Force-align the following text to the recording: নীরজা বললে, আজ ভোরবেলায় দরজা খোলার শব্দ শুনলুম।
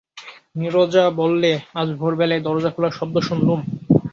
নীরজা 0.55 1.03
বললে, 1.11 1.51
আজ 1.73 1.87
ভোরবেলায় 1.99 2.41
দরজা 2.41 2.69
খোলার 2.69 2.97
শব্দ 2.99 3.15
শুনলুম। 3.27 3.59